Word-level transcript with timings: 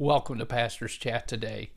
Welcome 0.00 0.38
to 0.38 0.46
Pastor's 0.46 0.96
Chat 0.96 1.28
today. 1.28 1.72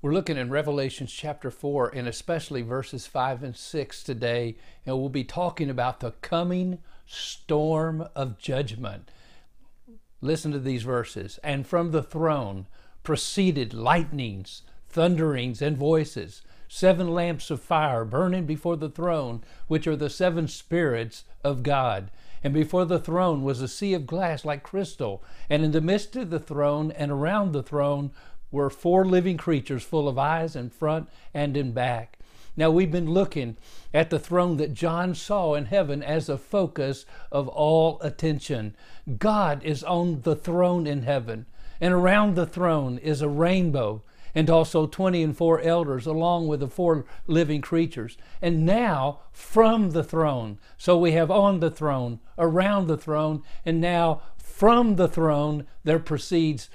We're 0.00 0.14
looking 0.14 0.38
in 0.38 0.48
Revelations 0.48 1.12
chapter 1.12 1.50
4 1.50 1.90
and 1.94 2.08
especially 2.08 2.62
verses 2.62 3.06
5 3.06 3.42
and 3.42 3.54
6 3.54 4.02
today, 4.02 4.56
and 4.86 4.98
we'll 4.98 5.10
be 5.10 5.24
talking 5.24 5.68
about 5.68 6.00
the 6.00 6.12
coming 6.22 6.78
storm 7.04 8.08
of 8.14 8.38
judgment. 8.38 9.10
Listen 10.22 10.52
to 10.52 10.58
these 10.58 10.84
verses. 10.84 11.38
And 11.44 11.66
from 11.66 11.90
the 11.90 12.02
throne 12.02 12.66
proceeded 13.02 13.74
lightnings, 13.74 14.62
thunderings, 14.88 15.60
and 15.60 15.76
voices, 15.76 16.40
seven 16.68 17.12
lamps 17.12 17.50
of 17.50 17.60
fire 17.60 18.06
burning 18.06 18.46
before 18.46 18.78
the 18.78 18.88
throne, 18.88 19.44
which 19.68 19.86
are 19.86 19.96
the 19.96 20.08
seven 20.08 20.48
spirits 20.48 21.24
of 21.44 21.62
God. 21.62 22.10
And 22.44 22.54
before 22.54 22.84
the 22.84 22.98
throne 22.98 23.42
was 23.42 23.60
a 23.60 23.68
sea 23.68 23.94
of 23.94 24.06
glass 24.06 24.44
like 24.44 24.62
crystal, 24.62 25.22
and 25.48 25.64
in 25.64 25.72
the 25.72 25.80
midst 25.80 26.16
of 26.16 26.30
the 26.30 26.38
throne 26.38 26.92
and 26.92 27.10
around 27.10 27.52
the 27.52 27.62
throne 27.62 28.10
were 28.50 28.70
four 28.70 29.04
living 29.04 29.36
creatures 29.36 29.82
full 29.82 30.08
of 30.08 30.18
eyes 30.18 30.54
in 30.54 30.70
front 30.70 31.08
and 31.34 31.56
in 31.56 31.72
back. 31.72 32.18
Now, 32.56 32.70
we've 32.70 32.90
been 32.90 33.10
looking 33.10 33.58
at 33.92 34.08
the 34.08 34.18
throne 34.18 34.56
that 34.56 34.72
John 34.72 35.14
saw 35.14 35.54
in 35.54 35.66
heaven 35.66 36.02
as 36.02 36.28
a 36.28 36.38
focus 36.38 37.04
of 37.30 37.48
all 37.48 37.98
attention. 38.00 38.74
God 39.18 39.62
is 39.62 39.84
on 39.84 40.22
the 40.22 40.34
throne 40.36 40.86
in 40.86 41.02
heaven, 41.02 41.46
and 41.80 41.92
around 41.92 42.34
the 42.34 42.46
throne 42.46 42.96
is 42.98 43.20
a 43.20 43.28
rainbow 43.28 44.02
and 44.36 44.50
also 44.50 44.86
20 44.86 45.22
and 45.22 45.36
four 45.36 45.62
elders, 45.62 46.06
along 46.06 46.46
with 46.46 46.60
the 46.60 46.68
four 46.68 47.06
living 47.26 47.62
creatures. 47.62 48.18
And 48.42 48.66
now 48.66 49.20
from 49.32 49.92
the 49.92 50.04
throne. 50.04 50.58
So 50.76 50.98
we 50.98 51.12
have 51.12 51.30
on 51.30 51.60
the 51.60 51.70
throne, 51.70 52.20
around 52.36 52.86
the 52.86 52.98
throne, 52.98 53.42
and 53.64 53.80
now 53.80 54.20
from 54.36 54.96
the 54.96 55.08
throne 55.08 55.66
there 55.84 55.98
proceeds 55.98 56.68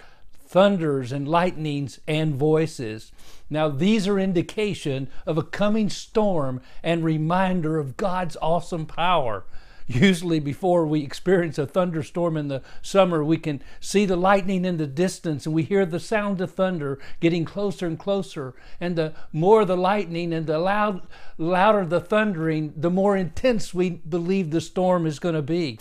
thunders 0.44 1.12
and 1.12 1.28
lightnings 1.28 2.00
and 2.08 2.34
voices. 2.34 3.12
Now, 3.48 3.70
these 3.70 4.08
are 4.08 4.20
indication 4.20 5.08
of 5.28 5.38
a 5.38 5.44
coming 5.44 5.90
storm 5.90 6.62
and 6.82 7.04
reminder 7.04 7.78
of 7.78 7.96
God's 7.96 8.38
awesome 8.42 8.88
power. 8.88 9.46
Usually, 9.88 10.40
before 10.40 10.86
we 10.86 11.02
experience 11.02 11.58
a 11.58 11.66
thunderstorm 11.66 12.38
in 12.38 12.48
the 12.48 12.62
summer, 12.82 13.24
we 13.24 13.38
can 13.38 13.62
see 13.80 14.06
the 14.06 14.16
lightning 14.16 14.66
in 14.66 14.78
the 14.78 14.88
distance 14.88 15.46
and 15.46 15.56
we 15.56 15.64
hear 15.64 15.86
the 15.86 16.00
sound 16.00 16.42
of 16.42 16.52
thunder 16.52 17.00
getting 17.20 17.46
closer 17.46 17.88
and 17.88 18.00
closer. 18.00 18.54
And 18.80 18.96
the 18.96 19.14
more 19.34 19.66
the 19.66 19.78
lightning 19.78 20.34
and 20.34 20.48
the 20.48 20.60
loud, 20.60 21.08
louder 21.38 21.86
the 21.86 22.00
thundering, 22.00 22.74
the 22.76 22.90
more 22.90 23.18
intense 23.18 23.74
we 23.74 23.90
believe 23.90 24.52
the 24.52 24.62
storm 24.62 25.06
is 25.06 25.20
going 25.20 25.36
to 25.36 25.42
be 25.42 25.80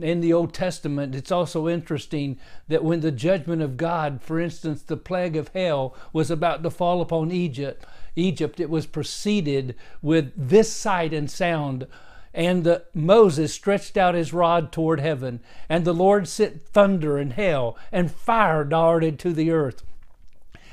in 0.00 0.20
the 0.20 0.32
Old 0.32 0.52
Testament, 0.52 1.14
it's 1.14 1.30
also 1.30 1.68
interesting 1.68 2.38
that 2.68 2.82
when 2.82 3.00
the 3.00 3.12
judgment 3.12 3.62
of 3.62 3.76
God, 3.76 4.20
for 4.20 4.40
instance, 4.40 4.82
the 4.82 4.96
plague 4.96 5.36
of 5.36 5.48
hail, 5.48 5.94
was 6.12 6.30
about 6.30 6.62
to 6.64 6.70
fall 6.70 7.00
upon 7.00 7.30
Egypt, 7.30 7.86
Egypt, 8.16 8.58
it 8.58 8.70
was 8.70 8.86
preceded 8.86 9.76
with 10.02 10.32
this 10.36 10.72
sight 10.72 11.12
and 11.12 11.30
sound. 11.30 11.86
And 12.34 12.64
the, 12.64 12.84
Moses 12.92 13.54
stretched 13.54 13.96
out 13.96 14.16
his 14.16 14.32
rod 14.32 14.72
toward 14.72 14.98
heaven, 14.98 15.40
and 15.68 15.84
the 15.84 15.94
Lord 15.94 16.26
sent 16.26 16.62
thunder 16.62 17.16
and 17.16 17.34
hail, 17.34 17.78
and 17.92 18.10
fire 18.10 18.64
darted 18.64 19.18
to 19.20 19.32
the 19.32 19.52
earth. 19.52 19.84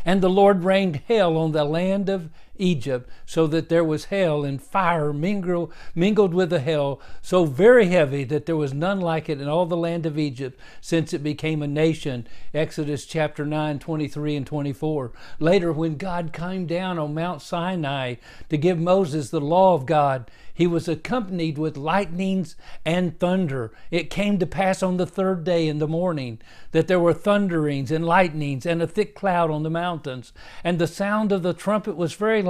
And 0.04 0.22
the 0.22 0.30
Lord 0.30 0.64
rained 0.64 1.02
hail 1.08 1.38
on 1.38 1.52
the 1.52 1.64
land 1.64 2.10
of 2.10 2.30
Egypt, 2.62 3.10
so 3.26 3.48
that 3.48 3.70
there 3.70 3.84
was 3.84 4.06
hail 4.06 4.46
and 4.46 4.62
fire 4.62 5.12
mingled, 5.12 5.74
mingled 5.96 6.34
with 6.34 6.50
the 6.52 6.60
hail, 6.60 7.02
so 7.22 7.46
very 7.46 7.88
heavy 7.88 8.24
that 8.24 8.46
there 8.46 8.56
was 8.56 8.74
none 8.74 9.02
like 9.02 9.28
it 9.28 9.42
in 9.42 9.48
all 9.48 9.66
the 9.66 9.76
land 9.76 10.06
of 10.06 10.20
Egypt 10.20 10.60
since 10.80 11.14
it 11.14 11.24
became 11.24 11.62
a 11.62 11.68
nation. 11.68 12.28
Exodus 12.54 13.06
chapter 13.06 13.46
9, 13.46 13.80
23 13.80 14.36
and 14.36 14.46
24. 14.46 15.12
Later, 15.40 15.72
when 15.72 15.98
God 15.98 16.32
came 16.34 16.66
down 16.66 17.00
on 17.00 17.14
Mount 17.14 17.42
Sinai 17.42 18.16
to 18.50 18.58
give 18.58 18.80
Moses 18.80 19.30
the 19.30 19.42
law 19.42 19.74
of 19.74 19.86
God, 19.86 20.30
he 20.54 20.68
was 20.68 20.88
accompanied 20.88 21.58
with 21.58 21.76
lightnings 21.76 22.56
and 22.86 23.18
thunder. 23.18 23.72
It 23.90 24.12
came 24.12 24.38
to 24.38 24.46
pass 24.46 24.84
on 24.84 24.98
the 24.98 25.08
third 25.08 25.44
day 25.44 25.68
in 25.68 25.80
the 25.80 25.88
morning 25.88 26.40
that 26.72 26.88
there 26.88 27.00
were 27.00 27.14
thunderings 27.14 27.90
and 27.90 28.06
lightnings 28.06 28.66
and 28.66 28.82
a 28.82 28.88
thick 28.88 29.16
cloud 29.16 29.50
on 29.50 29.64
the 29.64 29.70
mountains. 29.70 30.34
And 30.64 30.78
the 30.78 30.88
sound 30.88 31.32
of 31.32 31.42
the 31.42 31.54
trumpet 31.54 31.96
was 31.96 32.14
very 32.14 32.44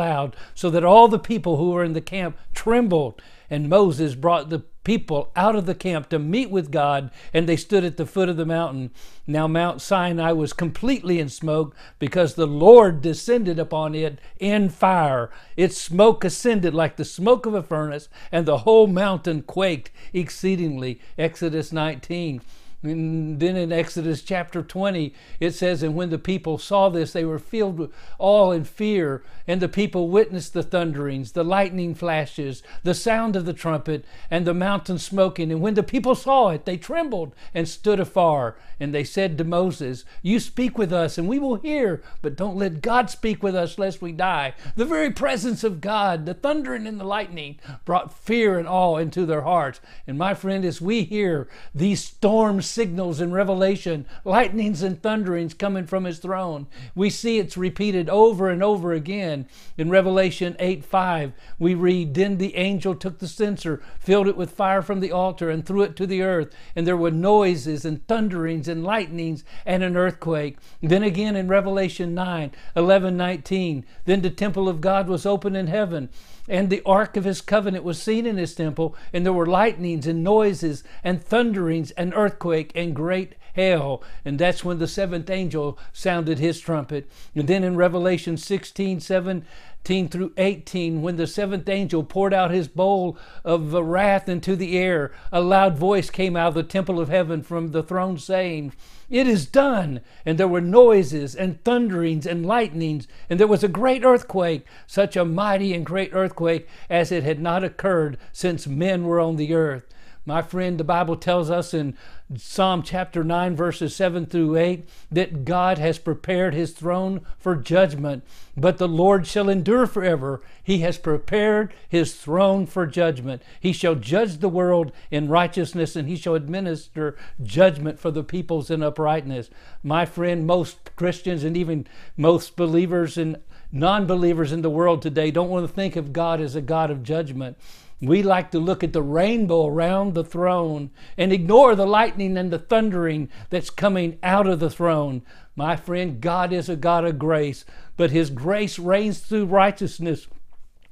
so 0.53 0.69
that 0.69 0.83
all 0.83 1.07
the 1.07 1.19
people 1.19 1.57
who 1.57 1.71
were 1.71 1.83
in 1.83 1.93
the 1.93 2.01
camp 2.01 2.37
trembled. 2.53 3.21
And 3.49 3.67
Moses 3.67 4.15
brought 4.15 4.49
the 4.49 4.63
people 4.83 5.31
out 5.35 5.55
of 5.55 5.65
the 5.65 5.75
camp 5.75 6.09
to 6.09 6.17
meet 6.17 6.49
with 6.49 6.71
God, 6.71 7.11
and 7.33 7.47
they 7.47 7.57
stood 7.57 7.83
at 7.83 7.97
the 7.97 8.05
foot 8.05 8.29
of 8.29 8.37
the 8.37 8.45
mountain. 8.45 8.91
Now, 9.27 9.47
Mount 9.47 9.81
Sinai 9.81 10.31
was 10.31 10.53
completely 10.53 11.19
in 11.19 11.29
smoke 11.29 11.75
because 11.99 12.33
the 12.33 12.47
Lord 12.47 13.01
descended 13.01 13.59
upon 13.59 13.93
it 13.93 14.19
in 14.39 14.69
fire. 14.69 15.29
Its 15.55 15.77
smoke 15.77 16.23
ascended 16.23 16.73
like 16.73 16.95
the 16.95 17.05
smoke 17.05 17.45
of 17.45 17.53
a 17.53 17.61
furnace, 17.61 18.09
and 18.31 18.45
the 18.45 18.59
whole 18.59 18.87
mountain 18.87 19.43
quaked 19.43 19.91
exceedingly. 20.13 20.99
Exodus 21.17 21.71
19. 21.71 22.41
And 22.83 23.39
then 23.39 23.55
in 23.55 23.71
Exodus 23.71 24.23
chapter 24.23 24.63
20, 24.63 25.13
it 25.39 25.51
says, 25.51 25.83
And 25.83 25.93
when 25.93 26.09
the 26.09 26.17
people 26.17 26.57
saw 26.57 26.89
this, 26.89 27.13
they 27.13 27.23
were 27.23 27.37
filled 27.37 27.77
with 27.77 27.91
awe 28.17 28.51
and 28.51 28.67
fear. 28.67 29.23
And 29.47 29.61
the 29.61 29.69
people 29.69 30.09
witnessed 30.09 30.53
the 30.53 30.63
thunderings, 30.63 31.33
the 31.33 31.43
lightning 31.43 31.93
flashes, 31.93 32.63
the 32.83 32.95
sound 32.95 33.35
of 33.35 33.45
the 33.45 33.53
trumpet, 33.53 34.03
and 34.31 34.47
the 34.47 34.53
mountain 34.53 34.97
smoking. 34.97 35.51
And 35.51 35.61
when 35.61 35.75
the 35.75 35.83
people 35.83 36.15
saw 36.15 36.49
it, 36.49 36.65
they 36.65 36.77
trembled 36.77 37.35
and 37.53 37.67
stood 37.67 37.99
afar. 37.99 38.55
And 38.79 38.95
they 38.95 39.03
said 39.03 39.37
to 39.37 39.43
Moses, 39.43 40.03
You 40.23 40.39
speak 40.39 40.77
with 40.77 40.91
us, 40.91 41.19
and 41.19 41.27
we 41.27 41.37
will 41.37 41.55
hear, 41.55 42.01
but 42.23 42.35
don't 42.35 42.57
let 42.57 42.81
God 42.81 43.11
speak 43.11 43.43
with 43.43 43.55
us, 43.55 43.77
lest 43.77 44.01
we 44.01 44.11
die. 44.11 44.55
The 44.75 44.85
very 44.85 45.11
presence 45.11 45.63
of 45.63 45.81
God, 45.81 46.25
the 46.25 46.33
thundering 46.33 46.87
and 46.87 46.99
the 46.99 47.05
lightning, 47.05 47.59
brought 47.85 48.17
fear 48.17 48.57
and 48.57 48.67
awe 48.67 48.97
into 48.97 49.27
their 49.27 49.41
hearts. 49.41 49.81
And 50.07 50.17
my 50.17 50.33
friend, 50.33 50.65
as 50.65 50.81
we 50.81 51.03
hear 51.03 51.47
these 51.75 52.03
storms, 52.03 52.70
signals 52.71 53.21
in 53.21 53.31
Revelation, 53.31 54.05
lightnings 54.23 54.81
and 54.81 55.01
thunderings 55.01 55.53
coming 55.53 55.85
from 55.85 56.05
his 56.05 56.19
throne. 56.19 56.67
We 56.95 57.09
see 57.09 57.37
it's 57.37 57.57
repeated 57.57 58.09
over 58.09 58.49
and 58.49 58.63
over 58.63 58.93
again. 58.93 59.47
In 59.77 59.89
Revelation 59.89 60.55
8 60.59 60.83
5, 60.83 61.33
we 61.59 61.75
read, 61.75 62.13
Then 62.13 62.37
the 62.37 62.55
angel 62.55 62.95
took 62.95 63.19
the 63.19 63.27
censer, 63.27 63.81
filled 63.99 64.27
it 64.27 64.37
with 64.37 64.51
fire 64.51 64.81
from 64.81 64.99
the 64.99 65.11
altar, 65.11 65.49
and 65.49 65.65
threw 65.65 65.81
it 65.81 65.95
to 65.97 66.07
the 66.07 66.21
earth. 66.21 66.55
And 66.75 66.87
there 66.87 66.97
were 66.97 67.11
noises 67.11 67.85
and 67.85 68.05
thunderings 68.07 68.67
and 68.67 68.83
lightnings 68.83 69.43
and 69.65 69.83
an 69.83 69.97
earthquake. 69.97 70.57
Then 70.81 71.03
again 71.03 71.35
in 71.35 71.47
Revelation 71.47 72.13
9 72.13 72.51
11 72.75 73.17
19, 73.17 73.85
Then 74.05 74.21
the 74.21 74.29
temple 74.29 74.69
of 74.69 74.81
God 74.81 75.07
was 75.07 75.25
open 75.25 75.55
in 75.55 75.67
heaven 75.67 76.09
and 76.47 76.69
the 76.69 76.81
ark 76.85 77.15
of 77.15 77.23
his 77.23 77.41
covenant 77.41 77.83
was 77.83 78.01
seen 78.01 78.25
in 78.25 78.37
his 78.37 78.53
temple, 78.53 78.95
and 79.13 79.25
there 79.25 79.33
were 79.33 79.45
lightnings 79.45 80.07
and 80.07 80.23
noises 80.23 80.83
and 81.03 81.23
thunderings 81.23 81.91
and 81.91 82.13
earthquake 82.61 82.71
and 82.75 82.95
great 82.95 83.35
hail. 83.53 84.01
And 84.23 84.39
that's 84.39 84.63
when 84.63 84.79
the 84.79 84.87
seventh 84.87 85.29
angel 85.29 85.77
sounded 85.91 86.39
his 86.39 86.59
trumpet. 86.59 87.09
And 87.35 87.47
then 87.47 87.63
in 87.63 87.75
Revelation 87.75 88.37
16, 88.37 89.01
17 89.01 90.09
through 90.09 90.33
18, 90.37 91.01
when 91.01 91.17
the 91.17 91.27
seventh 91.27 91.67
angel 91.67 92.03
poured 92.03 92.33
out 92.33 92.51
his 92.51 92.67
bowl 92.69 93.17
of 93.43 93.73
wrath 93.73 94.29
into 94.29 94.55
the 94.55 94.77
air, 94.77 95.11
a 95.31 95.41
loud 95.41 95.77
voice 95.77 96.09
came 96.09 96.37
out 96.37 96.49
of 96.49 96.53
the 96.53 96.63
temple 96.63 96.99
of 96.99 97.09
heaven 97.09 97.43
from 97.43 97.71
the 97.71 97.83
throne 97.83 98.17
saying, 98.17 98.71
It 99.09 99.27
is 99.27 99.45
done. 99.45 99.99
And 100.25 100.37
there 100.37 100.47
were 100.47 100.61
noises 100.61 101.35
and 101.35 101.61
thunderings 101.63 102.25
and 102.25 102.45
lightnings, 102.45 103.07
and 103.29 103.37
there 103.37 103.47
was 103.47 103.63
a 103.63 103.67
great 103.67 104.05
earthquake, 104.05 104.65
such 104.87 105.17
a 105.17 105.25
mighty 105.25 105.73
and 105.73 105.85
great 105.85 106.13
earthquake 106.13 106.69
as 106.89 107.11
it 107.11 107.23
had 107.23 107.41
not 107.41 107.65
occurred 107.65 108.17
since 108.31 108.65
men 108.65 109.03
were 109.03 109.19
on 109.19 109.35
the 109.35 109.53
earth. 109.53 109.85
My 110.23 110.43
friend, 110.43 110.77
the 110.77 110.83
Bible 110.83 111.15
tells 111.15 111.49
us 111.49 111.73
in 111.73 111.97
Psalm 112.37 112.83
chapter 112.83 113.23
9, 113.23 113.55
verses 113.55 113.95
7 113.95 114.27
through 114.27 114.55
8, 114.55 114.87
that 115.11 115.45
God 115.45 115.79
has 115.79 115.97
prepared 115.97 116.53
his 116.53 116.73
throne 116.73 117.25
for 117.39 117.55
judgment, 117.55 118.23
but 118.55 118.77
the 118.77 118.87
Lord 118.87 119.25
shall 119.25 119.49
endure 119.49 119.87
forever. 119.87 120.41
He 120.61 120.79
has 120.79 120.99
prepared 120.99 121.73
his 121.89 122.13
throne 122.13 122.67
for 122.67 122.85
judgment. 122.85 123.41
He 123.59 123.73
shall 123.73 123.95
judge 123.95 124.37
the 124.37 124.49
world 124.49 124.91
in 125.09 125.27
righteousness, 125.27 125.95
and 125.95 126.07
he 126.07 126.15
shall 126.15 126.35
administer 126.35 127.17
judgment 127.41 127.99
for 127.99 128.11
the 128.11 128.23
peoples 128.23 128.69
in 128.69 128.83
uprightness. 128.83 129.49
My 129.81 130.05
friend, 130.05 130.45
most 130.45 130.95
Christians 130.95 131.43
and 131.43 131.57
even 131.57 131.87
most 132.15 132.55
believers 132.55 133.17
and 133.17 133.37
non 133.71 134.05
believers 134.05 134.51
in 134.51 134.61
the 134.61 134.69
world 134.69 135.01
today 135.01 135.31
don't 135.31 135.49
want 135.49 135.67
to 135.67 135.73
think 135.73 135.95
of 135.95 136.13
God 136.13 136.39
as 136.39 136.55
a 136.55 136.61
God 136.61 136.91
of 136.91 137.01
judgment. 137.01 137.57
We 138.01 138.23
like 138.23 138.49
to 138.51 138.59
look 138.59 138.83
at 138.83 138.93
the 138.93 139.03
rainbow 139.03 139.67
around 139.67 140.15
the 140.15 140.23
throne 140.23 140.89
and 141.17 141.31
ignore 141.31 141.75
the 141.75 141.85
lightning 141.85 142.35
and 142.35 142.51
the 142.51 142.57
thundering 142.57 143.29
that's 143.51 143.69
coming 143.69 144.17
out 144.23 144.47
of 144.47 144.59
the 144.59 144.71
throne. 144.71 145.21
My 145.55 145.75
friend, 145.75 146.19
God 146.19 146.51
is 146.51 146.67
a 146.67 146.75
God 146.75 147.05
of 147.05 147.19
grace, 147.19 147.63
but 147.97 148.09
His 148.09 148.31
grace 148.31 148.79
reigns 148.79 149.19
through 149.19 149.45
righteousness 149.45 150.27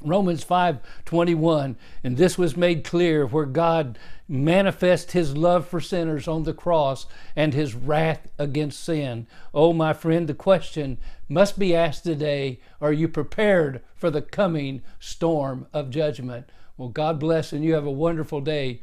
Romans 0.02 0.46
5:21 0.46 1.76
and 2.06 2.16
this 2.16 2.38
was 2.38 2.56
made 2.56 2.86
clear 2.86 3.26
where 3.26 3.46
God 3.46 4.00
manifests 4.30 5.12
his 5.12 5.36
love 5.36 5.68
for 5.68 5.82
sinners 5.82 6.26
on 6.26 6.44
the 6.44 6.54
cross 6.54 7.06
and 7.36 7.54
his 7.54 7.76
wrath 7.76 8.30
against 8.38 8.82
sin. 8.82 9.28
Oh 9.54 9.74
my 9.74 9.92
friend, 9.92 10.28
the 10.28 10.34
question 10.34 11.00
must 11.28 11.60
be 11.60 11.76
asked 11.76 12.06
today, 12.06 12.62
are 12.80 12.94
you 12.94 13.10
prepared 13.10 13.82
for 13.94 14.10
the 14.10 14.22
coming 14.22 14.84
storm 15.02 15.68
of 15.74 15.90
judgment? 15.90 16.50
Well, 16.80 16.88
God 16.88 17.20
bless 17.20 17.52
and 17.52 17.62
you 17.62 17.74
have 17.74 17.86
a 17.86 17.92
wonderful 17.92 18.40
day. 18.40 18.78